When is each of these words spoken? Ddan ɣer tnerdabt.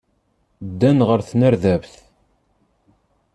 Ddan 0.67 0.99
ɣer 1.07 1.19
tnerdabt. 1.29 1.93